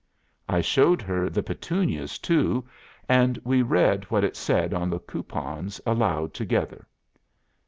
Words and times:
I 0.49 0.61
showed 0.61 1.03
her 1.03 1.29
the 1.29 1.43
Petunias, 1.43 2.17
too, 2.17 2.67
and 3.07 3.37
we 3.43 3.61
read 3.61 4.05
what 4.05 4.23
it 4.23 4.35
said 4.35 4.73
on 4.73 4.89
the 4.89 4.97
coupons 4.97 5.79
aloud 5.85 6.33
together. 6.33 6.87